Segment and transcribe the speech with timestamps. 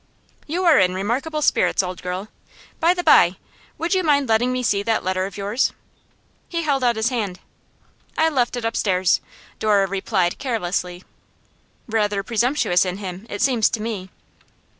[0.47, 2.29] 'You are in remarkable spirits, old girl.
[2.79, 3.35] By the by,
[3.77, 5.73] would you mind letting me see that letter of yours?'
[6.49, 7.39] He held out his hand.
[8.17, 9.21] 'I left it upstairs,'
[9.59, 11.03] Dora replied carelessly.
[11.87, 14.09] 'Rather presumptuous in him, it seems to me.